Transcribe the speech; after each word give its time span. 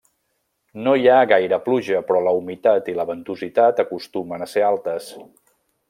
No 0.85 0.93
hi 0.99 1.03
ha 1.15 1.27
gaire 1.31 1.59
pluja 1.67 2.01
però 2.07 2.21
la 2.29 2.33
humitat 2.39 2.91
i 2.95 2.97
la 3.01 3.05
ventositat 3.13 3.83
acostumen 3.87 4.47
a 4.47 4.53
ser 4.57 4.69
altes. 4.73 5.13